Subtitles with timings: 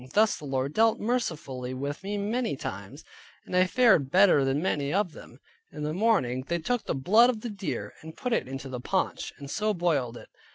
[0.13, 3.03] Thus the Lord dealt mercifully with me many times,
[3.45, 5.39] and I fared better than many of them.
[5.71, 8.79] In the morning they took the blood of the deer, and put it into the
[8.81, 10.29] paunch, and so boiled it.